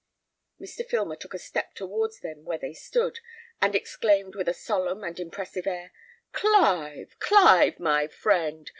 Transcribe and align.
Mr. 0.59 0.83
Filmer 0.83 1.15
took 1.15 1.35
a 1.35 1.37
step 1.37 1.75
towards 1.75 2.21
them 2.21 2.43
where 2.43 2.57
they 2.57 2.73
stood, 2.73 3.19
and 3.61 3.75
exclaimed, 3.75 4.33
with 4.33 4.49
a 4.49 4.51
solemn 4.55 5.03
and 5.03 5.19
impressive 5.19 5.67
air, 5.67 5.91
"Clive, 6.31 7.15
Clive, 7.19 7.79
my 7.79 8.07
friend! 8.07 8.67